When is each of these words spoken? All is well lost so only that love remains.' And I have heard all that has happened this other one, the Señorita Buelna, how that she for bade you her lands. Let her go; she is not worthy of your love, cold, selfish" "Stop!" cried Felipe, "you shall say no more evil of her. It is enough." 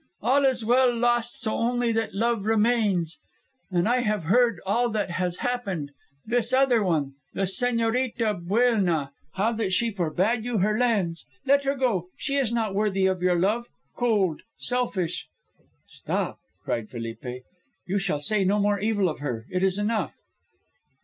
All 0.23 0.45
is 0.45 0.65
well 0.65 0.91
lost 0.97 1.39
so 1.41 1.53
only 1.53 1.91
that 1.91 2.15
love 2.15 2.47
remains.' 2.47 3.19
And 3.69 3.87
I 3.87 3.97
have 3.99 4.23
heard 4.23 4.59
all 4.65 4.89
that 4.89 5.11
has 5.11 5.35
happened 5.45 5.91
this 6.25 6.51
other 6.53 6.81
one, 6.83 7.13
the 7.35 7.43
Señorita 7.43 8.43
Buelna, 8.43 9.11
how 9.33 9.51
that 9.51 9.71
she 9.73 9.91
for 9.91 10.09
bade 10.09 10.43
you 10.43 10.57
her 10.57 10.75
lands. 10.75 11.27
Let 11.45 11.65
her 11.65 11.75
go; 11.75 12.07
she 12.17 12.35
is 12.37 12.51
not 12.51 12.73
worthy 12.73 13.05
of 13.05 13.21
your 13.21 13.37
love, 13.37 13.67
cold, 13.95 14.41
selfish" 14.57 15.27
"Stop!" 15.87 16.39
cried 16.63 16.89
Felipe, 16.89 17.43
"you 17.85 17.99
shall 17.99 18.19
say 18.21 18.43
no 18.43 18.57
more 18.57 18.79
evil 18.79 19.07
of 19.07 19.19
her. 19.19 19.45
It 19.51 19.61
is 19.61 19.77
enough." 19.77 20.15